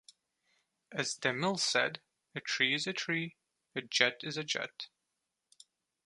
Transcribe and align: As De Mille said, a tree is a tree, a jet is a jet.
As 0.91 1.13
De 1.13 1.31
Mille 1.31 1.59
said, 1.59 2.01
a 2.33 2.41
tree 2.41 2.73
is 2.73 2.87
a 2.87 2.91
tree, 2.93 3.35
a 3.75 3.83
jet 3.83 4.21
is 4.23 4.35
a 4.35 4.43
jet. 4.43 4.87